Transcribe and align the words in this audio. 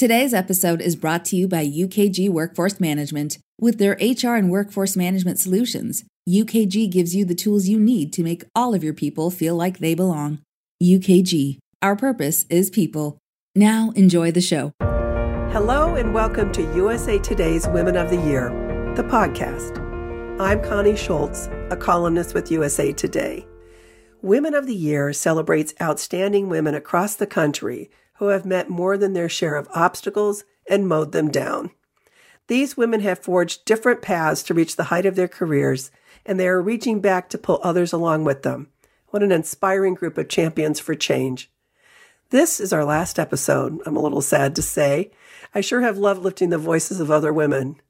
Today's 0.00 0.32
episode 0.32 0.80
is 0.80 0.96
brought 0.96 1.26
to 1.26 1.36
you 1.36 1.46
by 1.46 1.62
UKG 1.62 2.30
Workforce 2.30 2.80
Management. 2.80 3.36
With 3.60 3.76
their 3.76 3.98
HR 4.00 4.34
and 4.34 4.50
workforce 4.50 4.96
management 4.96 5.38
solutions, 5.38 6.04
UKG 6.26 6.90
gives 6.90 7.14
you 7.14 7.26
the 7.26 7.34
tools 7.34 7.68
you 7.68 7.78
need 7.78 8.10
to 8.14 8.22
make 8.22 8.44
all 8.54 8.72
of 8.72 8.82
your 8.82 8.94
people 8.94 9.30
feel 9.30 9.56
like 9.56 9.78
they 9.78 9.94
belong. 9.94 10.38
UKG, 10.82 11.58
our 11.82 11.96
purpose 11.96 12.46
is 12.48 12.70
people. 12.70 13.18
Now, 13.54 13.92
enjoy 13.94 14.30
the 14.30 14.40
show. 14.40 14.72
Hello, 15.52 15.94
and 15.96 16.14
welcome 16.14 16.50
to 16.52 16.62
USA 16.74 17.18
Today's 17.18 17.68
Women 17.68 17.94
of 17.94 18.08
the 18.08 18.22
Year, 18.22 18.48
the 18.96 19.04
podcast. 19.04 19.78
I'm 20.40 20.62
Connie 20.62 20.96
Schultz, 20.96 21.50
a 21.68 21.76
columnist 21.76 22.32
with 22.32 22.50
USA 22.50 22.90
Today. 22.94 23.46
Women 24.22 24.54
of 24.54 24.66
the 24.66 24.74
Year 24.74 25.12
celebrates 25.12 25.74
outstanding 25.78 26.48
women 26.48 26.74
across 26.74 27.16
the 27.16 27.26
country 27.26 27.90
who 28.20 28.28
have 28.28 28.44
met 28.44 28.68
more 28.68 28.98
than 28.98 29.14
their 29.14 29.30
share 29.30 29.56
of 29.56 29.66
obstacles 29.74 30.44
and 30.68 30.86
mowed 30.86 31.12
them 31.12 31.30
down. 31.30 31.70
These 32.48 32.76
women 32.76 33.00
have 33.00 33.18
forged 33.18 33.64
different 33.64 34.02
paths 34.02 34.42
to 34.42 34.52
reach 34.52 34.76
the 34.76 34.84
height 34.84 35.06
of 35.06 35.16
their 35.16 35.26
careers, 35.26 35.90
and 36.26 36.38
they 36.38 36.46
are 36.46 36.60
reaching 36.60 37.00
back 37.00 37.30
to 37.30 37.38
pull 37.38 37.60
others 37.62 37.94
along 37.94 38.24
with 38.24 38.42
them. 38.42 38.68
What 39.06 39.22
an 39.22 39.32
inspiring 39.32 39.94
group 39.94 40.18
of 40.18 40.28
champions 40.28 40.78
for 40.78 40.94
change. 40.94 41.50
This 42.28 42.60
is 42.60 42.74
our 42.74 42.84
last 42.84 43.18
episode, 43.18 43.80
I'm 43.86 43.96
a 43.96 44.02
little 44.02 44.20
sad 44.20 44.54
to 44.56 44.62
say. 44.62 45.12
I 45.54 45.62
sure 45.62 45.80
have 45.80 45.96
loved 45.96 46.20
lifting 46.20 46.50
the 46.50 46.58
voices 46.58 47.00
of 47.00 47.10
other 47.10 47.32
women. 47.32 47.80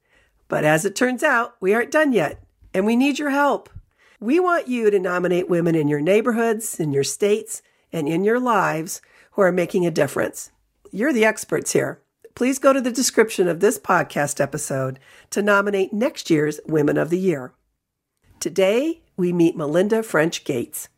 But 0.47 0.63
as 0.63 0.85
it 0.85 0.95
turns 0.95 1.23
out, 1.23 1.55
we 1.59 1.73
aren't 1.73 1.91
done 1.91 2.13
yet, 2.13 2.41
and 2.73 2.85
we 2.85 2.95
need 2.95 3.19
your 3.19 3.31
help. 3.31 3.69
We 4.21 4.39
want 4.39 4.69
you 4.69 4.89
to 4.91 4.97
nominate 4.97 5.49
women 5.49 5.75
in 5.75 5.89
your 5.89 5.99
neighborhoods, 5.99 6.79
in 6.79 6.93
your 6.93 7.03
states, 7.03 7.61
and 7.91 8.07
in 8.07 8.23
your 8.23 8.39
lives 8.39 9.01
who 9.31 9.41
are 9.41 9.51
making 9.51 9.85
a 9.85 9.91
difference. 9.91 10.51
You're 10.91 11.13
the 11.13 11.25
experts 11.25 11.73
here. 11.73 12.01
Please 12.35 12.59
go 12.59 12.73
to 12.73 12.81
the 12.81 12.91
description 12.91 13.47
of 13.47 13.59
this 13.59 13.77
podcast 13.77 14.39
episode 14.39 14.99
to 15.29 15.41
nominate 15.41 15.93
next 15.93 16.29
year's 16.29 16.59
Women 16.65 16.97
of 16.97 17.09
the 17.09 17.19
Year. 17.19 17.53
Today, 18.39 19.01
we 19.17 19.33
meet 19.33 19.55
Melinda 19.55 20.01
French 20.01 20.43
Gates. 20.43 20.89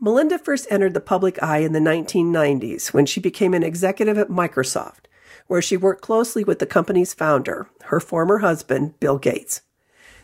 Melinda 0.00 0.38
first 0.38 0.66
entered 0.70 0.92
the 0.92 1.00
public 1.00 1.42
eye 1.42 1.58
in 1.58 1.72
the 1.72 1.78
1990s 1.78 2.92
when 2.92 3.06
she 3.06 3.20
became 3.20 3.54
an 3.54 3.62
executive 3.62 4.18
at 4.18 4.28
Microsoft, 4.28 5.06
where 5.46 5.62
she 5.62 5.76
worked 5.76 6.02
closely 6.02 6.44
with 6.44 6.58
the 6.58 6.66
company's 6.66 7.14
founder, 7.14 7.68
her 7.84 8.00
former 8.00 8.38
husband, 8.38 8.98
Bill 9.00 9.18
Gates. 9.18 9.62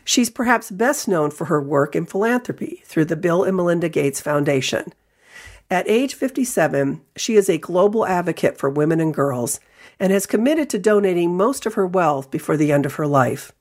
She's 0.03 0.29
perhaps 0.29 0.71
best 0.71 1.07
known 1.07 1.31
for 1.31 1.45
her 1.45 1.61
work 1.61 1.95
in 1.95 2.05
philanthropy 2.05 2.83
through 2.85 3.05
the 3.05 3.15
Bill 3.15 3.43
and 3.43 3.55
Melinda 3.55 3.89
Gates 3.89 4.21
Foundation, 4.21 4.93
at 5.71 5.89
age 5.89 6.15
57, 6.15 7.01
she 7.15 7.35
is 7.35 7.49
a 7.49 7.57
global 7.57 8.05
advocate 8.05 8.57
for 8.57 8.69
women 8.69 8.99
and 8.99 9.13
girls 9.13 9.61
and 10.01 10.11
has 10.11 10.25
committed 10.25 10.69
to 10.69 10.77
donating 10.77 11.37
most 11.37 11.65
of 11.65 11.75
her 11.75 11.87
wealth 11.87 12.29
before 12.29 12.57
the 12.57 12.73
end 12.73 12.85
of 12.85 12.95
her 12.95 13.07
life. 13.07 13.53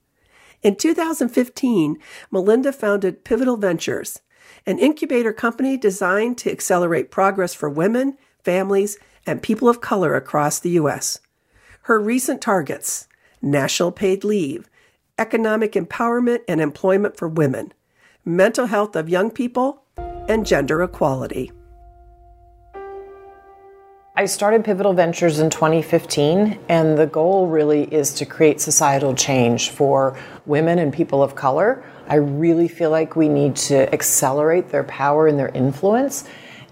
In 0.60 0.74
2015, 0.74 1.98
Melinda 2.32 2.72
founded 2.72 3.24
Pivotal 3.24 3.56
Ventures, 3.56 4.20
an 4.66 4.80
incubator 4.80 5.32
company 5.32 5.76
designed 5.76 6.36
to 6.38 6.50
accelerate 6.50 7.12
progress 7.12 7.54
for 7.54 7.70
women, 7.70 8.18
families, 8.42 8.98
and 9.24 9.40
people 9.40 9.68
of 9.68 9.80
color 9.80 10.16
across 10.16 10.58
the 10.58 10.70
U.S. 10.70 11.20
Her 11.82 12.00
recent 12.00 12.42
targets 12.42 13.06
national 13.40 13.92
paid 13.92 14.24
leave, 14.24 14.68
economic 15.16 15.72
empowerment 15.72 16.40
and 16.48 16.60
employment 16.60 17.16
for 17.16 17.28
women, 17.28 17.72
mental 18.24 18.66
health 18.66 18.96
of 18.96 19.08
young 19.08 19.30
people, 19.30 19.84
and 19.96 20.44
gender 20.44 20.82
equality. 20.82 21.52
I 24.20 24.26
started 24.26 24.66
Pivotal 24.66 24.92
Ventures 24.92 25.38
in 25.38 25.48
2015, 25.48 26.60
and 26.68 26.98
the 26.98 27.06
goal 27.06 27.46
really 27.46 27.84
is 27.84 28.12
to 28.16 28.26
create 28.26 28.60
societal 28.60 29.14
change 29.14 29.70
for 29.70 30.14
women 30.44 30.78
and 30.78 30.92
people 30.92 31.22
of 31.22 31.34
color. 31.34 31.82
I 32.06 32.16
really 32.16 32.68
feel 32.68 32.90
like 32.90 33.16
we 33.16 33.30
need 33.30 33.56
to 33.56 33.90
accelerate 33.94 34.68
their 34.68 34.84
power 34.84 35.26
and 35.26 35.38
their 35.38 35.48
influence. 35.48 36.24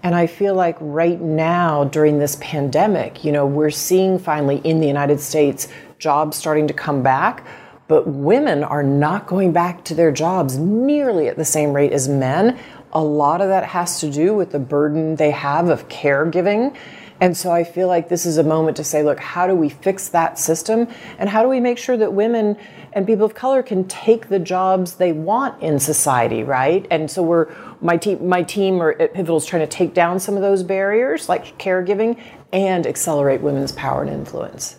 And 0.03 0.13
I 0.13 0.27
feel 0.27 0.53
like 0.53 0.77
right 0.79 1.19
now, 1.19 1.85
during 1.85 2.19
this 2.19 2.37
pandemic, 2.39 3.23
you 3.25 3.31
know, 3.31 3.47
we're 3.47 3.71
seeing 3.71 4.19
finally 4.19 4.57
in 4.57 4.79
the 4.79 4.85
United 4.85 5.19
States 5.19 5.69
jobs 5.97 6.37
starting 6.37 6.67
to 6.67 6.73
come 6.75 7.01
back, 7.01 7.47
but 7.87 8.05
women 8.05 8.63
are 8.63 8.83
not 8.83 9.25
going 9.25 9.53
back 9.53 9.83
to 9.85 9.95
their 9.95 10.11
jobs 10.11 10.59
nearly 10.59 11.27
at 11.27 11.35
the 11.35 11.45
same 11.45 11.73
rate 11.73 11.93
as 11.93 12.07
men. 12.07 12.59
A 12.93 13.03
lot 13.03 13.41
of 13.41 13.47
that 13.47 13.63
has 13.63 13.99
to 14.01 14.11
do 14.11 14.35
with 14.35 14.51
the 14.51 14.59
burden 14.59 15.15
they 15.15 15.31
have 15.31 15.69
of 15.69 15.87
caregiving 15.89 16.75
and 17.21 17.35
so 17.35 17.51
I 17.51 17.63
feel 17.63 17.87
like 17.87 18.07
this 18.07 18.25
is 18.25 18.37
a 18.37 18.43
moment 18.43 18.77
to 18.77 18.83
say, 18.83 19.03
look, 19.03 19.19
how 19.19 19.45
do 19.45 19.53
we 19.53 19.69
fix 19.69 20.07
that 20.09 20.39
system? 20.39 20.87
And 21.17 21.29
how 21.29 21.43
do 21.43 21.49
we 21.49 21.59
make 21.59 21.77
sure 21.77 21.97
that 21.97 22.13
women 22.13 22.57
and 22.93 23.05
people 23.05 23.25
of 23.25 23.33
color 23.33 23.61
can 23.61 23.87
take 23.87 24.29
the 24.29 24.39
jobs 24.39 24.95
they 24.95 25.11
want 25.11 25.61
in 25.61 25.79
society, 25.79 26.43
right? 26.43 26.87
And 26.89 27.11
so 27.11 27.21
we're 27.21 27.53
my 27.81 27.97
team 27.97 28.27
my 28.27 28.43
team 28.43 28.81
or 28.81 28.91
at 29.01 29.13
Pivotal 29.13 29.37
is 29.37 29.45
trying 29.45 29.61
to 29.61 29.67
take 29.67 29.93
down 29.93 30.19
some 30.19 30.35
of 30.35 30.41
those 30.41 30.63
barriers 30.63 31.27
like 31.27 31.57
caregiving 31.57 32.19
and 32.53 32.87
accelerate 32.87 33.41
women's 33.41 33.73
power 33.73 34.01
and 34.01 34.11
influence. 34.11 34.77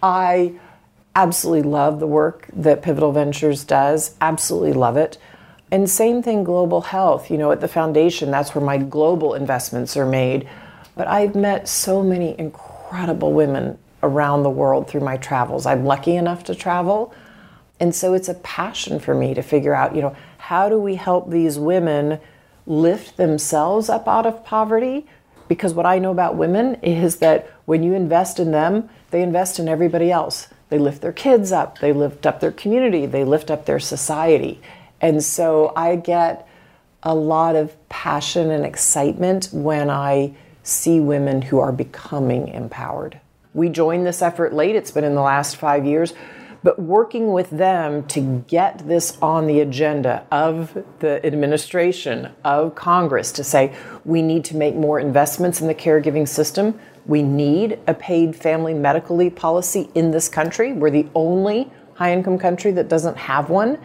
I 0.00 0.54
absolutely 1.16 1.68
love 1.68 2.00
the 2.00 2.06
work 2.06 2.48
that 2.52 2.82
Pivotal 2.82 3.12
Ventures 3.12 3.64
does. 3.64 4.16
Absolutely 4.20 4.72
love 4.72 4.96
it. 4.96 5.18
And 5.70 5.90
same 5.90 6.22
thing 6.22 6.44
global 6.44 6.82
health, 6.82 7.30
you 7.30 7.38
know, 7.38 7.50
at 7.50 7.60
the 7.60 7.68
foundation 7.68 8.30
that's 8.30 8.54
where 8.54 8.64
my 8.64 8.78
global 8.78 9.34
investments 9.34 9.96
are 9.96 10.06
made 10.06 10.48
but 10.96 11.06
I've 11.08 11.34
met 11.34 11.68
so 11.68 12.02
many 12.02 12.38
incredible 12.38 13.32
women 13.32 13.78
around 14.02 14.42
the 14.42 14.50
world 14.50 14.88
through 14.88 15.00
my 15.00 15.16
travels. 15.16 15.66
I'm 15.66 15.84
lucky 15.84 16.16
enough 16.16 16.44
to 16.44 16.54
travel. 16.54 17.14
And 17.80 17.94
so 17.94 18.14
it's 18.14 18.28
a 18.28 18.34
passion 18.34 19.00
for 19.00 19.14
me 19.14 19.34
to 19.34 19.42
figure 19.42 19.74
out, 19.74 19.96
you 19.96 20.02
know, 20.02 20.14
how 20.38 20.68
do 20.68 20.78
we 20.78 20.94
help 20.94 21.30
these 21.30 21.58
women 21.58 22.20
lift 22.66 23.16
themselves 23.16 23.88
up 23.88 24.06
out 24.06 24.26
of 24.26 24.44
poverty? 24.44 25.06
Because 25.48 25.74
what 25.74 25.86
I 25.86 25.98
know 25.98 26.10
about 26.10 26.36
women 26.36 26.76
is 26.76 27.16
that 27.16 27.50
when 27.64 27.82
you 27.82 27.94
invest 27.94 28.38
in 28.38 28.52
them, 28.52 28.88
they 29.10 29.22
invest 29.22 29.58
in 29.58 29.68
everybody 29.68 30.10
else. 30.10 30.48
They 30.68 30.78
lift 30.78 31.02
their 31.02 31.12
kids 31.12 31.52
up, 31.52 31.78
they 31.78 31.92
lift 31.92 32.26
up 32.26 32.40
their 32.40 32.52
community, 32.52 33.06
they 33.06 33.24
lift 33.24 33.50
up 33.50 33.66
their 33.66 33.78
society. 33.78 34.60
And 35.00 35.22
so 35.22 35.72
I 35.76 35.96
get 35.96 36.48
a 37.02 37.14
lot 37.14 37.54
of 37.54 37.76
passion 37.88 38.50
and 38.50 38.64
excitement 38.64 39.50
when 39.52 39.90
I 39.90 40.34
see 40.64 40.98
women 40.98 41.42
who 41.42 41.60
are 41.60 41.70
becoming 41.70 42.48
empowered. 42.48 43.20
We 43.52 43.68
joined 43.68 44.04
this 44.04 44.20
effort 44.20 44.52
late, 44.52 44.74
it's 44.74 44.90
been 44.90 45.04
in 45.04 45.14
the 45.14 45.22
last 45.22 45.56
five 45.56 45.86
years, 45.86 46.12
but 46.64 46.78
working 46.78 47.32
with 47.32 47.50
them 47.50 48.04
to 48.06 48.42
get 48.48 48.88
this 48.88 49.18
on 49.20 49.46
the 49.46 49.60
agenda 49.60 50.26
of 50.32 50.82
the 51.00 51.24
administration, 51.24 52.32
of 52.42 52.74
Congress, 52.74 53.30
to 53.32 53.44
say 53.44 53.76
we 54.04 54.22
need 54.22 54.46
to 54.46 54.56
make 54.56 54.74
more 54.74 54.98
investments 54.98 55.60
in 55.60 55.68
the 55.68 55.74
caregiving 55.74 56.26
system. 56.26 56.80
We 57.06 57.22
need 57.22 57.78
a 57.86 57.92
paid 57.92 58.34
family 58.34 58.72
medical 58.72 59.14
leave 59.14 59.36
policy 59.36 59.90
in 59.94 60.10
this 60.10 60.28
country. 60.28 60.72
We're 60.72 60.90
the 60.90 61.06
only 61.14 61.70
high 61.96 62.14
income 62.14 62.38
country 62.38 62.72
that 62.72 62.88
doesn't 62.88 63.18
have 63.18 63.50
one. 63.50 63.78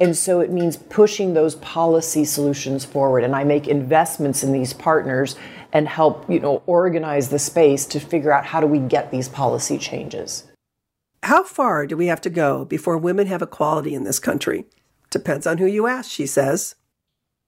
And 0.00 0.16
so 0.16 0.40
it 0.40 0.50
means 0.50 0.76
pushing 0.76 1.34
those 1.34 1.54
policy 1.56 2.24
solutions 2.24 2.84
forward. 2.84 3.22
And 3.22 3.34
I 3.34 3.44
make 3.44 3.68
investments 3.68 4.42
in 4.42 4.52
these 4.52 4.72
partners 4.72 5.36
and 5.72 5.88
help, 5.88 6.28
you 6.30 6.40
know, 6.40 6.62
organize 6.66 7.28
the 7.28 7.38
space 7.38 7.86
to 7.86 8.00
figure 8.00 8.32
out 8.32 8.46
how 8.46 8.60
do 8.60 8.66
we 8.66 8.78
get 8.78 9.10
these 9.10 9.28
policy 9.28 9.78
changes. 9.78 10.44
How 11.22 11.42
far 11.42 11.86
do 11.86 11.96
we 11.96 12.06
have 12.06 12.20
to 12.22 12.30
go 12.30 12.64
before 12.64 12.98
women 12.98 13.28
have 13.28 13.40
equality 13.40 13.94
in 13.94 14.04
this 14.04 14.18
country? 14.18 14.66
Depends 15.10 15.46
on 15.46 15.58
who 15.58 15.66
you 15.66 15.86
ask, 15.86 16.10
she 16.10 16.26
says. 16.26 16.74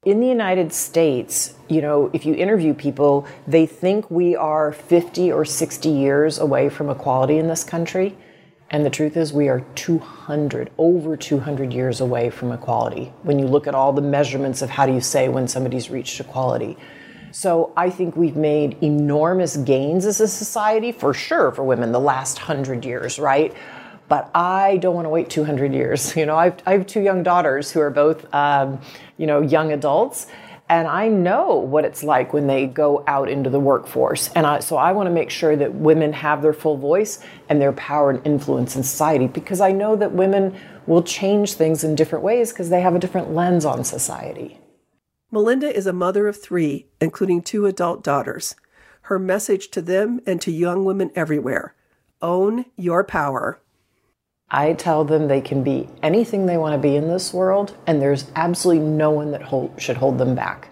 In 0.04 0.20
the 0.20 0.28
United 0.28 0.72
States, 0.72 1.54
you 1.68 1.82
know, 1.82 2.10
if 2.12 2.24
you 2.24 2.32
interview 2.34 2.74
people, 2.74 3.26
they 3.46 3.66
think 3.66 4.08
we 4.08 4.36
are 4.36 4.72
50 4.72 5.32
or 5.32 5.44
60 5.44 5.88
years 5.88 6.38
away 6.38 6.68
from 6.68 6.88
equality 6.88 7.38
in 7.38 7.48
this 7.48 7.64
country. 7.64 8.16
And 8.70 8.84
the 8.84 8.90
truth 8.90 9.16
is, 9.16 9.32
we 9.32 9.48
are 9.48 9.60
200, 9.76 10.70
over 10.76 11.16
200 11.16 11.72
years 11.72 12.00
away 12.00 12.30
from 12.30 12.50
equality. 12.50 13.12
When 13.22 13.38
you 13.38 13.46
look 13.46 13.68
at 13.68 13.74
all 13.74 13.92
the 13.92 14.02
measurements 14.02 14.60
of 14.60 14.70
how 14.70 14.86
do 14.86 14.92
you 14.92 15.00
say 15.00 15.28
when 15.28 15.46
somebody's 15.46 15.88
reached 15.88 16.18
equality. 16.18 16.76
So 17.30 17.72
I 17.76 17.90
think 17.90 18.16
we've 18.16 18.36
made 18.36 18.82
enormous 18.82 19.56
gains 19.56 20.04
as 20.04 20.20
a 20.20 20.26
society, 20.26 20.90
for 20.90 21.14
sure, 21.14 21.52
for 21.52 21.62
women 21.62 21.92
the 21.92 22.00
last 22.00 22.38
hundred 22.38 22.84
years, 22.84 23.18
right? 23.18 23.54
But 24.08 24.30
I 24.34 24.78
don't 24.78 24.94
want 24.94 25.04
to 25.04 25.10
wait 25.10 25.30
200 25.30 25.72
years. 25.72 26.16
You 26.16 26.26
know, 26.26 26.36
I've, 26.36 26.54
I 26.66 26.72
have 26.72 26.86
two 26.86 27.00
young 27.02 27.22
daughters 27.22 27.70
who 27.70 27.80
are 27.80 27.90
both, 27.90 28.32
um, 28.34 28.80
you 29.16 29.26
know, 29.26 29.42
young 29.42 29.72
adults 29.72 30.26
and 30.68 30.88
I 30.88 31.08
know 31.08 31.56
what 31.56 31.84
it's 31.84 32.02
like 32.02 32.32
when 32.32 32.48
they 32.48 32.66
go 32.66 33.04
out 33.06 33.28
into 33.28 33.50
the 33.50 33.60
workforce. 33.60 34.28
And 34.34 34.46
I, 34.46 34.58
so 34.58 34.76
I 34.76 34.92
want 34.92 35.06
to 35.06 35.12
make 35.12 35.30
sure 35.30 35.54
that 35.54 35.74
women 35.74 36.12
have 36.12 36.42
their 36.42 36.52
full 36.52 36.76
voice 36.76 37.24
and 37.48 37.60
their 37.60 37.72
power 37.72 38.10
and 38.10 38.26
influence 38.26 38.74
in 38.74 38.82
society 38.82 39.28
because 39.28 39.60
I 39.60 39.70
know 39.70 39.94
that 39.96 40.12
women 40.12 40.56
will 40.86 41.02
change 41.02 41.52
things 41.54 41.84
in 41.84 41.94
different 41.94 42.24
ways 42.24 42.52
because 42.52 42.68
they 42.68 42.80
have 42.80 42.94
a 42.96 42.98
different 42.98 43.32
lens 43.32 43.64
on 43.64 43.84
society. 43.84 44.58
Melinda 45.30 45.74
is 45.74 45.86
a 45.86 45.92
mother 45.92 46.26
of 46.26 46.40
three, 46.40 46.86
including 47.00 47.42
two 47.42 47.66
adult 47.66 48.02
daughters. 48.02 48.54
Her 49.02 49.18
message 49.18 49.70
to 49.70 49.82
them 49.82 50.20
and 50.26 50.40
to 50.40 50.50
young 50.50 50.84
women 50.84 51.12
everywhere 51.14 51.74
Own 52.22 52.64
Your 52.76 53.04
Power. 53.04 53.60
I 54.50 54.74
tell 54.74 55.04
them 55.04 55.26
they 55.26 55.40
can 55.40 55.64
be 55.64 55.88
anything 56.02 56.46
they 56.46 56.56
want 56.56 56.74
to 56.74 56.78
be 56.78 56.94
in 56.94 57.08
this 57.08 57.34
world, 57.34 57.76
and 57.86 58.00
there's 58.00 58.30
absolutely 58.36 58.84
no 58.84 59.10
one 59.10 59.32
that 59.32 59.42
hold, 59.42 59.80
should 59.80 59.96
hold 59.96 60.18
them 60.18 60.34
back. 60.34 60.68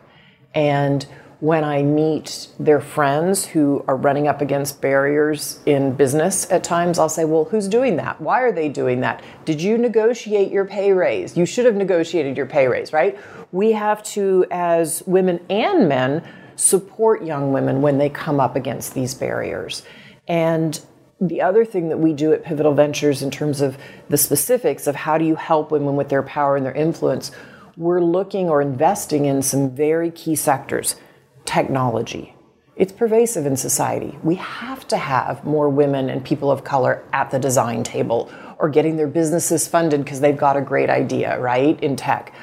And 0.55 1.05
when 1.41 1.65
I 1.65 1.83
meet 1.83 2.49
their 2.59 2.81
friends 2.81 3.45
who 3.45 3.85
are 3.89 3.97
running 3.97 4.29
up 4.29 4.41
against 4.41 4.81
barriers 4.81 5.61
in 5.67 5.93
business 5.95 6.51
at 6.51 6.63
times, 6.63 6.99
I'll 6.99 7.09
say, 7.09 7.25
Well, 7.25 7.45
who's 7.45 7.67
doing 7.67 7.97
that? 7.97 8.21
Why 8.21 8.41
are 8.43 8.53
they 8.53 8.69
doing 8.69 9.01
that? 9.01 9.23
Did 9.45 9.61
you 9.61 9.77
negotiate 9.77 10.53
your 10.53 10.65
pay 10.65 10.93
raise? 10.93 11.37
You 11.37 11.45
should 11.45 11.67
have 11.67 11.75
negotiated 11.75 12.37
your 12.37 12.47
pay 12.47 12.69
raise, 12.69 12.93
right? 12.93 13.19
We 13.51 13.73
have 13.73 14.03
to, 14.05 14.47
as 14.51 15.03
women 15.07 15.45
and 15.51 15.89
men, 15.89 16.27
support 16.57 17.25
young 17.25 17.53
women 17.53 17.83
when 17.83 17.99
they 17.99 18.09
come 18.09 18.39
up 18.39 18.55
against 18.55 18.95
these 18.95 19.15
barriers. 19.15 19.83
And 20.29 20.81
the 21.21 21.41
other 21.41 21.65
thing 21.65 21.89
that 21.89 21.99
we 21.99 22.13
do 22.13 22.33
at 22.33 22.45
Pivotal 22.45 22.75
Ventures 22.75 23.23
in 23.23 23.31
terms 23.31 23.61
of 23.61 23.79
the 24.09 24.17
specifics 24.17 24.87
of 24.87 24.97
how 24.97 25.19
do 25.19 25.25
you 25.25 25.37
help 25.37 25.71
women 25.71 25.97
with 25.97 26.09
their 26.09 26.23
power 26.23 26.57
and 26.57 26.67
their 26.67 26.75
influence, 26.75 27.31
we're 27.77 28.01
looking 28.01 28.49
or 28.49 28.61
investing 28.61 29.25
in 29.25 29.43
some 29.43 29.71
very 29.71 30.11
key 30.11 30.35
sectors 30.35 30.97
technology. 31.45 32.35
It's 32.77 32.93
pervasive 32.93 33.47
in 33.47 33.57
society. 33.57 34.19
We 34.23 34.35
have 34.37 34.89
to 34.89 34.97
have 34.97 35.45
more 35.45 35.69
women 35.69 36.11
and 36.11 36.25
people 36.25 36.51
of 36.51 36.65
color 36.65 37.05
at 37.13 37.31
the 37.31 37.39
design 37.39 37.85
table 37.85 38.31
or 38.59 38.69
getting 38.69 38.97
their 38.97 39.07
businesses 39.07 39.69
funded 39.69 40.05
because 40.05 40.21
they've 40.21 40.37
got 40.37 40.57
a 40.57 40.61
great 40.61 40.91
idea, 40.91 41.39
right, 41.39 41.81
in 41.81 41.95
tech. 41.95 42.35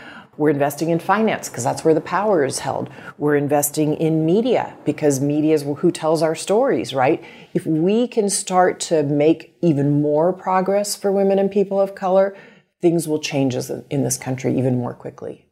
We're 0.42 0.50
investing 0.50 0.90
in 0.90 0.98
finance 0.98 1.50
because 1.50 1.64
that's 1.64 1.86
where 1.86 1.94
the 1.94 2.02
power 2.02 2.44
is 2.44 2.58
held. 2.58 2.90
We're 3.20 3.36
investing 3.36 3.94
in 3.94 4.26
media 4.26 4.76
because 4.86 5.22
media 5.22 5.54
is 5.54 5.62
who 5.62 5.92
tells 5.92 6.24
our 6.24 6.34
stories, 6.34 6.96
right? 6.96 7.24
If 7.54 7.68
we 7.68 8.08
can 8.08 8.28
start 8.28 8.80
to 8.80 9.04
make 9.04 9.56
even 9.62 10.02
more 10.02 10.34
progress 10.34 10.96
for 10.96 11.12
women 11.12 11.38
and 11.38 11.52
people 11.52 11.80
of 11.80 11.94
color, 11.94 12.36
things 12.82 13.08
will 13.08 13.20
change 13.20 13.56
in 13.56 14.04
this 14.04 14.18
country 14.18 14.58
even 14.58 14.80
more 14.80 14.96
quickly. 14.96 15.46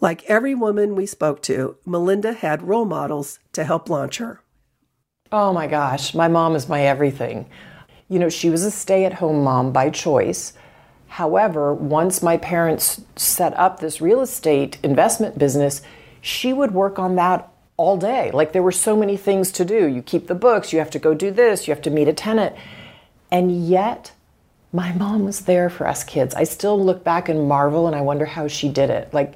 Like 0.00 0.24
every 0.24 0.56
woman 0.56 0.96
we 0.96 1.06
spoke 1.06 1.40
to, 1.42 1.76
Melinda 1.86 2.32
had 2.32 2.62
role 2.62 2.86
models 2.86 3.38
to 3.52 3.62
help 3.62 3.88
launch 3.88 4.18
her. 4.18 4.42
Oh 5.30 5.52
my 5.52 5.68
gosh, 5.68 6.12
my 6.12 6.26
mom 6.26 6.56
is 6.56 6.68
my 6.68 6.82
everything. 6.82 7.48
You 8.08 8.18
know, 8.18 8.30
she 8.30 8.50
was 8.50 8.64
a 8.64 8.72
stay 8.72 9.04
at 9.04 9.12
home 9.14 9.44
mom 9.44 9.70
by 9.70 9.90
choice. 9.90 10.54
However, 11.10 11.74
once 11.74 12.22
my 12.22 12.36
parents 12.36 13.00
set 13.16 13.52
up 13.58 13.80
this 13.80 14.00
real 14.00 14.20
estate 14.20 14.78
investment 14.84 15.38
business, 15.38 15.82
she 16.20 16.52
would 16.52 16.70
work 16.70 17.00
on 17.00 17.16
that 17.16 17.50
all 17.76 17.96
day. 17.96 18.30
Like 18.30 18.52
there 18.52 18.62
were 18.62 18.70
so 18.70 18.96
many 18.96 19.16
things 19.16 19.50
to 19.52 19.64
do. 19.64 19.86
You 19.86 20.02
keep 20.02 20.28
the 20.28 20.36
books, 20.36 20.72
you 20.72 20.78
have 20.78 20.90
to 20.90 21.00
go 21.00 21.12
do 21.12 21.32
this, 21.32 21.66
you 21.66 21.74
have 21.74 21.82
to 21.82 21.90
meet 21.90 22.06
a 22.06 22.12
tenant. 22.12 22.54
And 23.28 23.66
yet, 23.66 24.12
my 24.72 24.92
mom 24.92 25.24
was 25.24 25.40
there 25.40 25.68
for 25.68 25.88
us 25.88 26.04
kids. 26.04 26.32
I 26.36 26.44
still 26.44 26.82
look 26.82 27.02
back 27.02 27.28
and 27.28 27.48
marvel 27.48 27.88
and 27.88 27.96
I 27.96 28.02
wonder 28.02 28.24
how 28.24 28.46
she 28.46 28.68
did 28.68 28.88
it. 28.88 29.12
Like, 29.12 29.34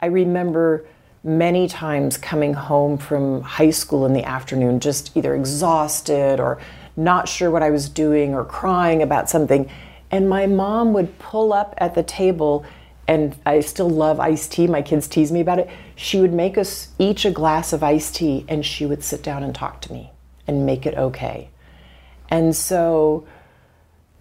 I 0.00 0.06
remember 0.06 0.84
many 1.22 1.68
times 1.68 2.18
coming 2.18 2.52
home 2.52 2.98
from 2.98 3.40
high 3.40 3.70
school 3.70 4.04
in 4.04 4.12
the 4.12 4.24
afternoon, 4.24 4.78
just 4.78 5.16
either 5.16 5.34
exhausted 5.34 6.38
or 6.38 6.60
not 6.98 7.30
sure 7.30 7.50
what 7.50 7.62
I 7.62 7.70
was 7.70 7.88
doing 7.88 8.34
or 8.34 8.44
crying 8.44 9.00
about 9.00 9.30
something. 9.30 9.70
And 10.14 10.28
my 10.28 10.46
mom 10.46 10.92
would 10.92 11.18
pull 11.18 11.52
up 11.52 11.74
at 11.78 11.96
the 11.96 12.04
table, 12.04 12.64
and 13.08 13.36
I 13.44 13.58
still 13.58 13.90
love 13.90 14.20
iced 14.20 14.52
tea. 14.52 14.68
My 14.68 14.80
kids 14.80 15.08
tease 15.08 15.32
me 15.32 15.40
about 15.40 15.58
it. 15.58 15.68
She 15.96 16.20
would 16.20 16.32
make 16.32 16.56
us 16.56 16.90
each 17.00 17.24
a 17.24 17.32
glass 17.32 17.72
of 17.72 17.82
iced 17.82 18.14
tea, 18.14 18.44
and 18.48 18.64
she 18.64 18.86
would 18.86 19.02
sit 19.02 19.24
down 19.24 19.42
and 19.42 19.52
talk 19.52 19.80
to 19.80 19.92
me 19.92 20.12
and 20.46 20.64
make 20.64 20.86
it 20.86 20.94
okay. 20.96 21.50
And 22.30 22.54
so 22.54 23.26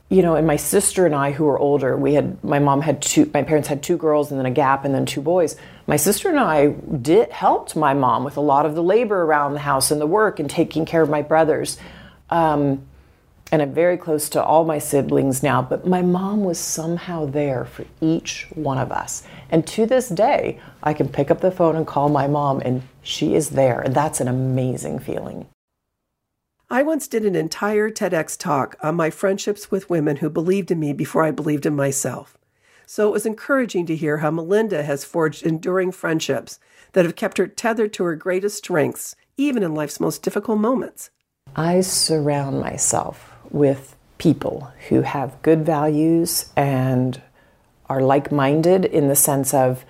you 0.09 0.23
know, 0.23 0.35
and 0.35 0.47
my 0.47 0.55
sister 0.57 1.05
and 1.05 1.13
I, 1.13 1.31
who 1.31 1.45
were 1.45 1.59
older, 1.59 1.95
we 1.95 2.15
had 2.15 2.43
my 2.43 2.57
mom 2.57 2.81
had 2.81 2.99
two, 2.99 3.29
my 3.31 3.43
parents 3.43 3.67
had 3.67 3.83
two 3.83 3.97
girls 3.97 4.31
and 4.31 4.39
then 4.39 4.47
a 4.47 4.51
gap 4.51 4.85
and 4.85 4.93
then 4.95 5.05
two 5.05 5.21
boys. 5.21 5.55
My 5.85 5.95
sister 5.95 6.29
and 6.29 6.39
I 6.39 6.69
did 6.69 7.31
helped 7.31 7.75
my 7.75 7.93
mom 7.93 8.23
with 8.23 8.37
a 8.37 8.41
lot 8.41 8.65
of 8.65 8.73
the 8.73 8.83
labor 8.83 9.21
around 9.23 9.53
the 9.53 9.59
house 9.59 9.91
and 9.91 10.01
the 10.01 10.07
work 10.07 10.39
and 10.39 10.49
taking 10.49 10.85
care 10.85 11.03
of 11.03 11.09
my 11.09 11.21
brothers. 11.21 11.77
Um, 12.29 12.85
and 13.53 13.61
I'm 13.61 13.71
very 13.71 13.97
close 13.97 14.29
to 14.29 14.43
all 14.43 14.65
my 14.65 14.79
siblings 14.79 15.43
now, 15.43 15.61
but 15.61 15.85
my 15.85 16.01
mom 16.01 16.43
was 16.43 16.57
somehow 16.57 17.27
there 17.27 17.65
for 17.65 17.85
each 18.01 18.47
one 18.55 18.79
of 18.79 18.91
us. 18.91 19.27
And 19.51 19.67
to 19.67 19.85
this 19.85 20.09
day, 20.09 20.59
I 20.81 20.95
can 20.95 21.07
pick 21.07 21.29
up 21.29 21.41
the 21.41 21.51
phone 21.51 21.75
and 21.75 21.85
call 21.85 22.09
my 22.09 22.27
mom, 22.27 22.61
and 22.65 22.81
she 23.03 23.35
is 23.35 23.51
there. 23.51 23.79
And 23.79 23.93
that's 23.93 24.19
an 24.19 24.27
amazing 24.27 24.97
feeling. 24.97 25.45
I 26.71 26.81
once 26.81 27.07
did 27.07 27.25
an 27.25 27.35
entire 27.35 27.91
TEDx 27.91 28.39
talk 28.39 28.75
on 28.81 28.95
my 28.95 29.11
friendships 29.11 29.69
with 29.69 29.87
women 29.87 30.15
who 30.15 30.31
believed 30.31 30.71
in 30.71 30.79
me 30.79 30.91
before 30.91 31.23
I 31.23 31.29
believed 31.29 31.67
in 31.67 31.75
myself. 31.75 32.35
So 32.87 33.07
it 33.07 33.13
was 33.13 33.27
encouraging 33.27 33.85
to 33.85 33.95
hear 33.95 34.17
how 34.17 34.31
Melinda 34.31 34.81
has 34.81 35.05
forged 35.05 35.45
enduring 35.45 35.91
friendships 35.91 36.59
that 36.93 37.05
have 37.05 37.15
kept 37.15 37.37
her 37.37 37.45
tethered 37.45 37.93
to 37.93 38.03
her 38.05 38.15
greatest 38.15 38.57
strengths, 38.57 39.15
even 39.37 39.61
in 39.61 39.75
life's 39.75 39.99
most 39.99 40.23
difficult 40.23 40.57
moments. 40.57 41.11
I 41.55 41.81
surround 41.81 42.59
myself 42.59 43.32
with 43.53 43.95
people 44.17 44.73
who 44.89 45.01
have 45.01 45.41
good 45.41 45.65
values 45.65 46.51
and 46.57 47.21
are 47.87 48.01
like 48.01 48.31
minded 48.31 48.83
in 48.83 49.07
the 49.07 49.15
sense 49.15 49.53
of, 49.53 49.85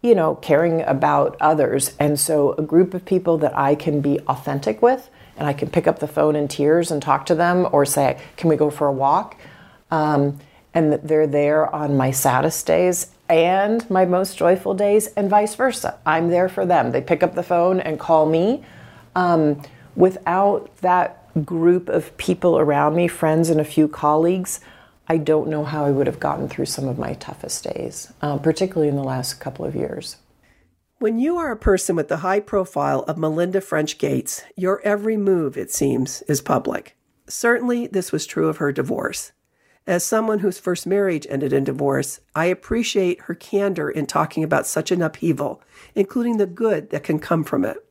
you 0.00 0.14
know, 0.14 0.34
caring 0.36 0.80
about 0.82 1.36
others. 1.40 1.94
And 2.00 2.18
so 2.18 2.52
a 2.52 2.62
group 2.62 2.94
of 2.94 3.04
people 3.04 3.38
that 3.38 3.56
I 3.56 3.76
can 3.76 4.00
be 4.00 4.18
authentic 4.20 4.82
with 4.82 5.08
and 5.36 5.46
I 5.46 5.52
can 5.52 5.70
pick 5.70 5.86
up 5.86 5.98
the 5.98 6.08
phone 6.08 6.36
in 6.36 6.48
tears 6.48 6.90
and 6.90 7.00
talk 7.00 7.26
to 7.26 7.34
them 7.34 7.68
or 7.72 7.84
say, 7.84 8.20
Can 8.36 8.48
we 8.48 8.56
go 8.56 8.70
for 8.70 8.86
a 8.86 8.92
walk? 8.92 9.36
Um, 9.90 10.38
and 10.74 10.92
that 10.92 11.06
they're 11.06 11.26
there 11.26 11.72
on 11.74 11.96
my 11.96 12.10
saddest 12.10 12.66
days 12.66 13.08
and 13.28 13.88
my 13.90 14.04
most 14.04 14.36
joyful 14.36 14.74
days, 14.74 15.06
and 15.08 15.30
vice 15.30 15.54
versa. 15.54 15.98
I'm 16.04 16.28
there 16.28 16.48
for 16.48 16.66
them. 16.66 16.92
They 16.92 17.00
pick 17.00 17.22
up 17.22 17.34
the 17.34 17.42
phone 17.42 17.80
and 17.80 17.98
call 17.98 18.26
me. 18.26 18.62
Um, 19.14 19.62
without 19.96 20.74
that 20.78 21.21
group 21.40 21.88
of 21.88 22.16
people 22.16 22.58
around 22.58 22.94
me, 22.94 23.08
friends 23.08 23.48
and 23.48 23.60
a 23.60 23.64
few 23.64 23.88
colleagues, 23.88 24.60
I 25.08 25.16
don't 25.18 25.48
know 25.48 25.64
how 25.64 25.84
I 25.84 25.90
would 25.90 26.06
have 26.06 26.20
gotten 26.20 26.48
through 26.48 26.66
some 26.66 26.88
of 26.88 26.98
my 26.98 27.14
toughest 27.14 27.64
days, 27.64 28.12
uh, 28.22 28.38
particularly 28.38 28.88
in 28.88 28.96
the 28.96 29.02
last 29.02 29.40
couple 29.40 29.64
of 29.64 29.74
years. 29.74 30.16
When 30.98 31.18
you 31.18 31.36
are 31.36 31.50
a 31.50 31.56
person 31.56 31.96
with 31.96 32.08
the 32.08 32.18
high 32.18 32.40
profile 32.40 33.00
of 33.08 33.18
Melinda 33.18 33.60
French 33.60 33.98
Gates, 33.98 34.44
your 34.56 34.80
every 34.84 35.16
move, 35.16 35.56
it 35.56 35.72
seems, 35.72 36.22
is 36.22 36.40
public. 36.40 36.96
Certainly, 37.26 37.88
this 37.88 38.12
was 38.12 38.26
true 38.26 38.48
of 38.48 38.58
her 38.58 38.72
divorce. 38.72 39.32
As 39.84 40.04
someone 40.04 40.38
whose 40.38 40.60
first 40.60 40.86
marriage 40.86 41.26
ended 41.28 41.52
in 41.52 41.64
divorce, 41.64 42.20
I 42.36 42.44
appreciate 42.44 43.22
her 43.22 43.34
candor 43.34 43.90
in 43.90 44.06
talking 44.06 44.44
about 44.44 44.66
such 44.66 44.92
an 44.92 45.02
upheaval, 45.02 45.60
including 45.96 46.36
the 46.36 46.46
good 46.46 46.90
that 46.90 47.02
can 47.02 47.18
come 47.18 47.42
from 47.42 47.64
it. 47.64 47.84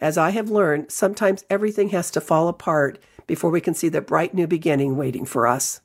As 0.00 0.16
I 0.16 0.30
have 0.30 0.50
learned, 0.50 0.92
sometimes 0.92 1.44
everything 1.50 1.88
has 1.90 2.10
to 2.12 2.20
fall 2.20 2.48
apart 2.48 2.98
before 3.26 3.50
we 3.50 3.60
can 3.60 3.74
see 3.74 3.88
the 3.88 4.00
bright 4.00 4.32
new 4.32 4.46
beginning 4.46 4.96
waiting 4.96 5.24
for 5.24 5.46
us. 5.46 5.80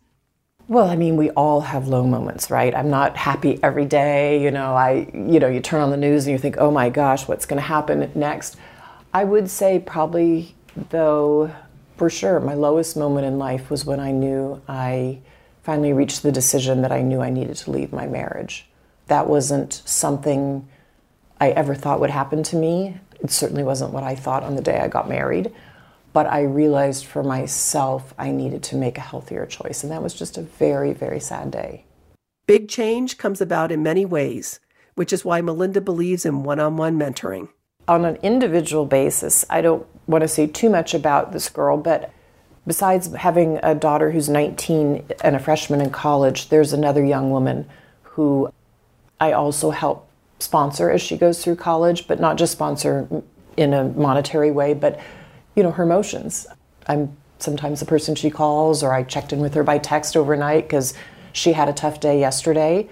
Well, 0.68 0.90
I 0.90 0.96
mean, 0.96 1.18
we 1.18 1.30
all 1.32 1.62
have 1.62 1.88
low 1.88 2.06
moments, 2.06 2.50
right? 2.50 2.74
I'm 2.74 2.90
not 2.90 3.18
happy 3.18 3.60
every 3.62 3.86
day. 3.86 4.42
You 4.42 4.52
know, 4.52 4.76
I, 4.76 5.10
you 5.14 5.40
know, 5.40 5.50
you 5.50 5.60
turn 5.60 5.82
on 5.82 5.92
the 5.92 5.98
news 5.98 6.26
and 6.26 6.32
you 6.32 6.38
think, 6.38 6.56
oh 6.58 6.72
my 6.72 6.90
gosh, 6.90 7.28
what's 7.28 7.46
going 7.46 7.58
to 7.62 7.68
happen 7.68 8.10
next? 8.16 8.56
I 9.14 9.26
would 9.26 9.50
say 9.50 9.80
probably, 9.80 10.56
though, 10.90 11.54
for 11.98 12.10
sure, 12.10 12.40
my 12.40 12.54
lowest 12.54 12.96
moment 12.96 13.26
in 13.28 13.38
life 13.38 13.70
was 13.70 13.86
when 13.86 14.00
I 14.00 14.12
knew 14.12 14.62
I 14.68 15.20
finally 15.64 15.92
reached 15.92 16.24
the 16.24 16.32
decision 16.32 16.82
that 16.82 16.92
I 16.92 17.02
knew 17.02 17.22
I 17.22 17.30
needed 17.30 17.58
to 17.58 17.72
leave 17.72 17.92
my 17.92 18.08
marriage. 18.08 18.70
That 19.08 19.28
wasn't 19.28 19.82
something 19.86 20.68
I 21.42 21.50
ever 21.50 21.76
thought 21.76 22.00
would 22.00 22.10
happen 22.10 22.42
to 22.44 22.56
me. 22.56 23.00
It 23.24 23.32
certainly 23.32 23.64
wasn't 23.64 23.94
what 23.94 24.04
I 24.04 24.16
thought 24.16 24.44
on 24.44 24.56
the 24.56 24.62
day 24.62 24.80
I 24.80 24.88
got 24.88 25.08
married. 25.08 25.52
But 26.12 26.28
I 26.28 26.44
realized 26.44 27.06
for 27.06 27.24
myself 27.24 28.14
I 28.20 28.32
needed 28.32 28.62
to 28.64 28.76
make 28.76 28.98
a 28.98 29.02
healthier 29.02 29.46
choice. 29.46 29.84
And 29.84 29.92
that 29.92 30.04
was 30.04 30.14
just 30.14 30.38
a 30.38 30.42
very, 30.42 30.94
very 30.94 31.20
sad 31.20 31.50
day. 31.50 31.86
Big 32.46 32.68
change 32.68 33.18
comes 33.18 33.42
about 33.42 33.72
in 33.72 33.82
many 33.82 34.06
ways, 34.06 34.60
which 34.96 35.14
is 35.14 35.26
why 35.26 35.42
Melinda 35.42 35.82
believes 35.82 36.26
in 36.26 36.44
one 36.44 36.60
on 36.60 36.78
one 36.78 37.00
mentoring. 37.00 37.48
On 37.88 38.06
an 38.06 38.18
individual 38.18 38.86
basis, 38.86 39.44
I 39.50 39.62
don't 39.62 39.88
want 40.08 40.22
to 40.22 40.28
say 40.28 40.48
too 40.48 40.70
much 40.70 40.94
about 40.94 41.32
this 41.32 41.50
girl, 41.50 41.78
but 41.78 42.12
besides 42.68 43.12
having 43.14 43.60
a 43.64 43.74
daughter 43.74 44.12
who's 44.12 44.30
19 44.30 45.06
and 45.24 45.36
a 45.36 45.40
freshman 45.40 45.82
in 45.82 45.90
college, 45.90 46.50
there's 46.50 46.74
another 46.74 47.04
young 47.04 47.32
woman 47.32 47.68
who 48.04 48.54
I 49.20 49.32
also 49.32 49.72
help 49.72 50.10
sponsor 50.44 50.90
as 50.90 51.02
she 51.02 51.18
goes 51.18 51.44
through 51.44 51.56
college, 51.56 52.08
but 52.08 52.20
not 52.20 52.38
just 52.38 52.52
sponsor 52.52 53.08
in 53.58 53.74
a 53.74 53.86
monetary 53.86 54.52
way, 54.52 54.74
but 54.74 55.00
you 55.56 55.64
know, 55.64 55.72
her 55.72 55.84
emotions. 55.84 56.48
I'm 56.88 57.16
sometimes 57.40 57.80
the 57.80 57.86
person 57.86 58.16
she 58.16 58.30
calls, 58.30 58.84
or 58.84 58.94
I 58.94 59.04
checked 59.04 59.34
in 59.34 59.40
with 59.40 59.54
her 59.54 59.64
by 59.64 59.78
text 59.78 60.16
overnight 60.16 60.64
because 60.64 60.94
she 61.34 61.54
had 61.54 61.68
a 61.68 61.74
tough 61.74 62.00
day 62.00 62.20
yesterday. 62.20 62.88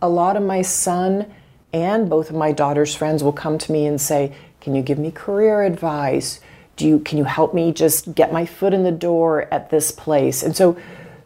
A 0.00 0.08
lot 0.08 0.36
of 0.36 0.42
my 0.42 0.62
son 0.62 1.32
and 1.72 2.08
both 2.08 2.30
of 2.30 2.36
my 2.36 2.52
daughter's 2.52 2.94
friends 2.94 3.22
will 3.22 3.32
come 3.32 3.58
to 3.58 3.72
me 3.72 3.86
and 3.86 4.00
say, 4.00 4.34
Can 4.60 4.74
you 4.74 4.82
give 4.82 4.98
me 4.98 5.10
career 5.10 5.62
advice? 5.62 6.40
Do 6.76 6.86
you 6.86 7.00
can 7.00 7.18
you 7.18 7.24
help 7.24 7.52
me 7.52 7.72
just 7.72 8.14
get 8.14 8.32
my 8.32 8.46
foot 8.46 8.72
in 8.72 8.84
the 8.84 8.92
door 8.92 9.52
at 9.52 9.70
this 9.70 9.90
place? 9.90 10.42
And 10.42 10.56
so 10.56 10.76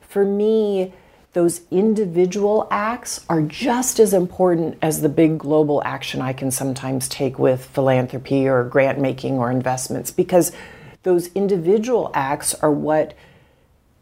for 0.00 0.24
me, 0.24 0.94
those 1.32 1.62
individual 1.70 2.68
acts 2.70 3.24
are 3.28 3.40
just 3.40 3.98
as 3.98 4.12
important 4.12 4.76
as 4.82 5.00
the 5.00 5.08
big 5.08 5.38
global 5.38 5.82
action 5.84 6.20
I 6.20 6.34
can 6.34 6.50
sometimes 6.50 7.08
take 7.08 7.38
with 7.38 7.64
philanthropy 7.64 8.46
or 8.46 8.64
grant 8.64 8.98
making 8.98 9.38
or 9.38 9.50
investments 9.50 10.10
because 10.10 10.52
those 11.04 11.32
individual 11.32 12.10
acts 12.12 12.54
are 12.54 12.70
what 12.70 13.14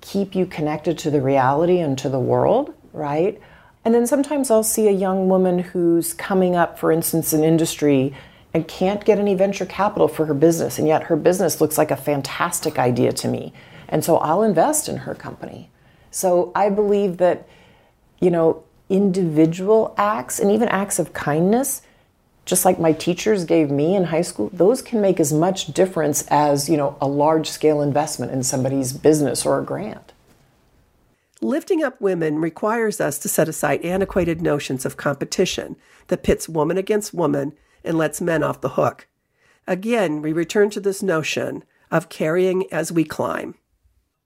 keep 0.01 0.35
you 0.35 0.45
connected 0.45 0.99
to 0.99 1.11
the 1.11 1.21
reality 1.21 1.79
and 1.79 1.97
to 1.99 2.09
the 2.09 2.19
world, 2.19 2.75
right? 2.93 3.41
And 3.85 3.95
then 3.95 4.07
sometimes 4.07 4.51
I'll 4.51 4.63
see 4.63 4.89
a 4.89 4.93
young 4.93 5.29
woman 5.29 5.61
who's 5.61 6.13
coming 6.13 6.57
up, 6.57 6.79
for 6.79 6.91
instance, 6.91 7.33
in 7.33 7.45
industry 7.45 8.15
and 8.53 8.67
can't 8.67 9.05
get 9.05 9.19
any 9.19 9.35
venture 9.35 9.67
capital 9.67 10.09
for 10.09 10.27
her 10.27 10.35
business, 10.35 10.79
and 10.79 10.89
yet 10.89 11.05
her 11.05 11.17
business 11.17 11.61
looks 11.61 11.79
like 11.79 11.93
a 11.93 11.97
fantastic 11.97 12.79
idea 12.79 13.13
to 13.13 13.29
me. 13.29 13.53
And 13.89 14.05
so 14.05 14.17
I'll 14.19 14.43
invest 14.43 14.89
in 14.89 14.99
her 14.99 15.15
company. 15.15 15.71
So 16.11 16.53
I 16.55 16.71
believe 16.71 17.19
that, 17.19 17.49
you 18.21 18.31
know, 18.31 18.65
individual 18.89 19.95
acts 19.97 20.39
and 20.39 20.51
even 20.51 20.69
acts 20.69 20.99
of 20.99 21.13
kindness, 21.13 21.83
just 22.45 22.65
like 22.65 22.81
my 22.81 22.93
teachers 22.93 23.45
gave 23.45 23.71
me 23.71 23.95
in 23.95 24.05
high 24.05 24.23
school, 24.23 24.51
those 24.53 24.83
can 24.83 25.01
make 25.01 25.21
as 25.21 25.33
much 25.33 25.69
difference 25.69 26.27
as, 26.29 26.69
you 26.69 26.77
know, 26.77 26.97
a 27.01 27.07
large 27.07 27.49
scale 27.49 27.81
investment 27.81 28.33
in 28.33 28.43
somebody's 28.43 28.93
business 28.93 29.47
or 29.47 29.59
a 29.59 29.65
grant. 29.65 30.13
Lifting 31.41 31.83
up 31.83 32.01
women 32.01 32.39
requires 32.39 33.01
us 33.01 33.19
to 33.19 33.29
set 33.29 33.49
aside 33.49 33.83
antiquated 33.83 34.43
notions 34.43 34.85
of 34.85 34.97
competition 34.97 35.77
that 36.09 36.23
pits 36.23 36.49
woman 36.49 36.77
against 36.77 37.15
woman 37.15 37.53
and 37.83 37.97
lets 37.97 38.21
men 38.21 38.43
off 38.43 38.61
the 38.61 38.71
hook. 38.71 39.07
Again, 39.67 40.21
we 40.21 40.33
return 40.33 40.69
to 40.71 40.81
this 40.81 41.03
notion 41.03 41.65
of 41.91 42.09
carrying 42.09 42.71
as 42.73 42.93
we 42.93 43.05
climb 43.05 43.55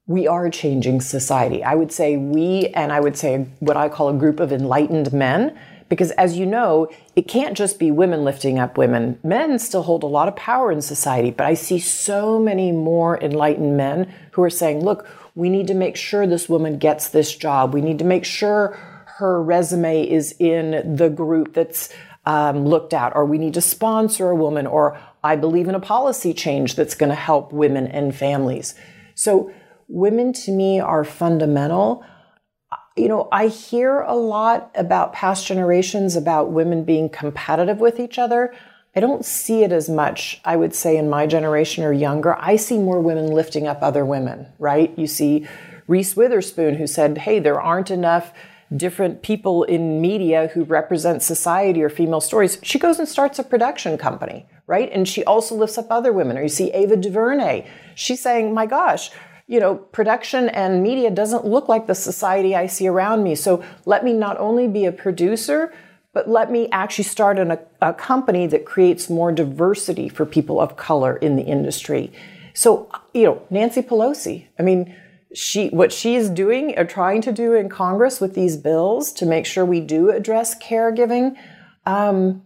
we 0.07 0.27
are 0.27 0.49
changing 0.49 1.01
society. 1.01 1.63
I 1.63 1.73
would 1.73 1.91
say 1.91 2.15
we, 2.15 2.67
and 2.75 2.91
I 2.91 2.99
would 2.99 3.17
say 3.17 3.47
what 3.59 3.75
I 3.75 3.89
call 3.89 4.09
a 4.09 4.13
group 4.13 4.39
of 4.39 4.51
enlightened 4.51 5.11
men, 5.11 5.57
because 5.89 6.11
as 6.11 6.37
you 6.37 6.45
know, 6.45 6.89
it 7.15 7.27
can't 7.27 7.57
just 7.57 7.79
be 7.79 7.91
women 7.91 8.23
lifting 8.23 8.59
up 8.59 8.77
women. 8.77 9.19
Men 9.23 9.57
still 9.57 9.83
hold 9.83 10.03
a 10.03 10.07
lot 10.07 10.27
of 10.27 10.35
power 10.35 10.71
in 10.71 10.81
society, 10.81 11.31
but 11.31 11.45
I 11.45 11.55
see 11.55 11.79
so 11.79 12.39
many 12.39 12.71
more 12.71 13.19
enlightened 13.21 13.77
men 13.77 14.13
who 14.31 14.43
are 14.43 14.49
saying, 14.49 14.83
look, 14.83 15.07
we 15.33 15.49
need 15.49 15.67
to 15.67 15.73
make 15.73 15.95
sure 15.95 16.25
this 16.25 16.49
woman 16.49 16.77
gets 16.77 17.09
this 17.09 17.35
job. 17.35 17.73
We 17.73 17.81
need 17.81 17.99
to 17.99 18.05
make 18.05 18.25
sure 18.25 18.77
her 19.17 19.41
resume 19.41 20.07
is 20.07 20.35
in 20.39 20.95
the 20.95 21.09
group 21.09 21.53
that's 21.53 21.89
um, 22.25 22.65
looked 22.65 22.93
at, 22.93 23.15
or 23.15 23.25
we 23.25 23.37
need 23.37 23.53
to 23.53 23.61
sponsor 23.61 24.29
a 24.29 24.35
woman, 24.35 24.65
or 24.67 24.99
I 25.23 25.35
believe 25.35 25.67
in 25.67 25.75
a 25.75 25.79
policy 25.79 26.33
change 26.33 26.75
that's 26.75 26.95
going 26.95 27.09
to 27.09 27.15
help 27.15 27.51
women 27.51 27.87
and 27.87 28.15
families. 28.15 28.75
So 29.13 29.51
women 29.87 30.33
to 30.33 30.51
me 30.51 30.79
are 30.79 31.03
fundamental. 31.03 32.03
You 32.97 33.07
know, 33.07 33.27
I 33.31 33.47
hear 33.47 34.01
a 34.01 34.15
lot 34.15 34.71
about 34.75 35.13
past 35.13 35.45
generations 35.45 36.15
about 36.15 36.51
women 36.51 36.83
being 36.83 37.09
competitive 37.09 37.79
with 37.79 37.99
each 37.99 38.17
other. 38.17 38.53
I 38.95 39.01
don't 39.01 39.25
see 39.25 39.63
it 39.63 39.73
as 39.73 39.89
much, 39.89 40.39
I 40.45 40.55
would 40.55 40.73
say, 40.73 40.95
in 40.95 41.09
my 41.09 41.27
generation 41.27 41.83
or 41.83 41.91
younger. 41.91 42.35
I 42.39 42.55
see 42.55 42.77
more 42.77 43.01
women 43.01 43.27
lifting 43.27 43.67
up 43.67 43.79
other 43.81 44.05
women, 44.05 44.47
right? 44.59 44.97
You 44.97 45.07
see 45.07 45.45
Reese 45.87 46.15
Witherspoon, 46.15 46.75
who 46.75 46.87
said, 46.87 47.17
hey, 47.17 47.39
there 47.39 47.59
aren't 47.59 47.91
enough 47.91 48.31
different 48.75 49.21
people 49.21 49.63
in 49.63 50.01
media 50.01 50.47
who 50.53 50.63
represent 50.63 51.21
society 51.21 51.83
or 51.83 51.89
female 51.89 52.21
stories. 52.21 52.57
She 52.63 52.79
goes 52.79 52.97
and 52.97 53.07
starts 53.07 53.37
a 53.37 53.43
production 53.43 53.97
company, 53.97 54.47
right? 54.65 54.89
And 54.91 55.07
she 55.07 55.23
also 55.25 55.55
lifts 55.55 55.77
up 55.77 55.87
other 55.89 56.11
women. 56.11 56.37
Or 56.37 56.43
you 56.43 56.49
see 56.49 56.71
Ava 56.71 56.95
DuVernay. 56.95 57.67
She's 57.93 58.21
saying, 58.21 58.53
my 58.53 58.65
gosh, 58.65 59.11
you 59.47 59.59
know, 59.59 59.75
production 59.75 60.49
and 60.49 60.81
media 60.81 61.11
doesn't 61.11 61.45
look 61.45 61.69
like 61.69 61.85
the 61.87 61.95
society 61.95 62.55
I 62.55 62.65
see 62.65 62.87
around 62.87 63.23
me. 63.23 63.35
So 63.35 63.63
let 63.85 64.03
me 64.03 64.13
not 64.13 64.39
only 64.39 64.67
be 64.67 64.85
a 64.85 64.91
producer, 64.91 65.71
but 66.13 66.27
let 66.29 66.51
me 66.51 66.67
actually 66.71 67.03
start 67.03 67.37
an, 67.37 67.51
a, 67.51 67.59
a 67.81 67.93
company 67.93 68.47
that 68.47 68.65
creates 68.65 69.09
more 69.09 69.31
diversity 69.31 70.09
for 70.09 70.25
people 70.25 70.59
of 70.59 70.77
color 70.77 71.17
in 71.17 71.35
the 71.35 71.43
industry. 71.43 72.11
So, 72.53 72.89
you 73.13 73.23
know, 73.23 73.41
Nancy 73.49 73.81
Pelosi, 73.81 74.47
I 74.57 74.63
mean, 74.63 74.95
she 75.33 75.67
what 75.69 75.91
she 75.91 76.15
is 76.15 76.29
doing 76.29 76.79
or 76.79 76.85
trying 76.85 77.21
to 77.23 77.31
do 77.33 77.53
in 77.53 77.67
Congress 77.67 78.21
with 78.21 78.33
these 78.33 78.55
bills 78.55 79.11
to 79.11 79.25
make 79.25 79.45
sure 79.45 79.65
we 79.65 79.81
do 79.81 80.09
address 80.09 80.57
caregiving. 80.57 81.35
Um, 81.85 82.43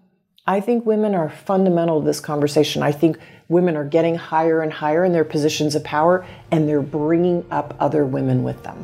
I 0.50 0.60
think 0.62 0.84
women 0.84 1.14
are 1.14 1.30
fundamental 1.30 2.00
to 2.00 2.06
this 2.08 2.20
conversation. 2.20 2.82
I 2.82 2.92
think 2.92 3.20
women 3.50 3.78
are 3.78 3.84
getting 3.84 4.16
higher 4.16 4.64
and 4.64 4.74
higher 4.74 5.06
in 5.06 5.12
their 5.12 5.24
positions 5.24 5.76
of 5.76 5.84
power, 5.84 6.26
and 6.50 6.68
they're 6.68 6.82
bringing 6.82 7.46
up 7.52 7.76
other 7.80 8.04
women 8.04 8.42
with 8.42 8.64
them. 8.64 8.84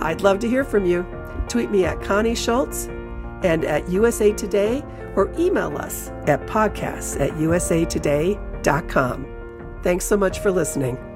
I'd 0.00 0.20
love 0.20 0.38
to 0.40 0.48
hear 0.48 0.64
from 0.64 0.86
you. 0.86 1.06
Tweet 1.48 1.70
me 1.70 1.84
at 1.84 2.00
Connie 2.00 2.34
Schultz 2.34 2.86
and 3.42 3.64
at 3.64 3.88
USA 3.88 4.32
Today 4.32 4.84
or 5.14 5.32
email 5.38 5.76
us 5.76 6.08
at 6.26 6.46
podcasts 6.46 7.20
at 7.20 7.30
usatoday.com. 7.32 9.26
Thanks 9.82 10.04
so 10.04 10.16
much 10.16 10.38
for 10.40 10.50
listening. 10.50 11.15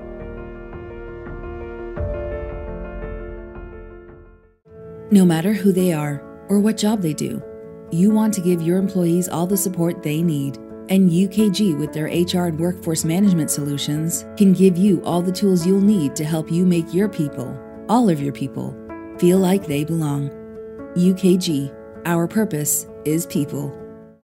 No 5.13 5.25
matter 5.25 5.53
who 5.53 5.73
they 5.73 5.93
are 5.93 6.23
or 6.49 6.61
what 6.61 6.77
job 6.77 7.03
they 7.03 7.15
do, 7.15 7.43
you 7.91 8.13
want 8.13 8.33
to 8.35 8.41
give 8.41 8.63
your 8.63 8.79
employees 8.79 9.29
all 9.29 9.45
the 9.45 9.57
support 9.57 10.05
they 10.05 10.23
need. 10.23 10.57
And 10.89 11.11
UKG, 11.11 11.77
with 11.77 11.93
their 11.93 12.07
HR 12.07 12.47
and 12.47 12.59
workforce 12.59 13.05
management 13.05 13.51
solutions, 13.51 14.25
can 14.37 14.53
give 14.53 14.77
you 14.77 15.03
all 15.03 15.21
the 15.21 15.33
tools 15.33 15.67
you'll 15.67 15.81
need 15.81 16.15
to 16.15 16.25
help 16.25 16.49
you 16.49 16.65
make 16.65 16.95
your 16.95 17.09
people, 17.09 17.59
all 17.89 18.09
of 18.09 18.21
your 18.21 18.33
people, 18.33 18.73
feel 19.19 19.39
like 19.39 19.67
they 19.67 19.83
belong. 19.83 20.31
UKG, 20.95 21.75
our 22.07 22.29
purpose 22.29 22.87
is 23.05 23.27
people. 23.27 23.77